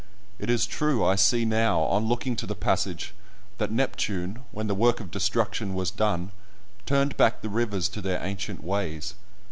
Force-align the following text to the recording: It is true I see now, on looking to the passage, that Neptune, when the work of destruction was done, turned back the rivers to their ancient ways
It 0.39 0.49
is 0.49 0.65
true 0.65 1.05
I 1.05 1.13
see 1.15 1.45
now, 1.45 1.81
on 1.81 2.07
looking 2.07 2.35
to 2.37 2.47
the 2.47 2.55
passage, 2.55 3.13
that 3.59 3.71
Neptune, 3.71 4.39
when 4.51 4.65
the 4.65 4.73
work 4.73 4.99
of 4.99 5.11
destruction 5.11 5.75
was 5.75 5.91
done, 5.91 6.31
turned 6.87 7.17
back 7.17 7.41
the 7.43 7.49
rivers 7.49 7.87
to 7.89 8.01
their 8.01 8.19
ancient 8.25 8.63
ways 8.63 9.13